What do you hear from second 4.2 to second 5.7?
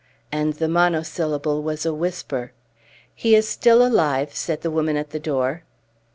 said the woman at the door.